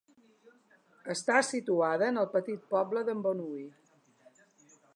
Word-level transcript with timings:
Està 1.15 1.35
situada 1.49 2.09
en 2.13 2.17
el 2.21 2.29
petit 2.37 2.65
poble 2.73 3.07
d'Embonui. 3.11 3.63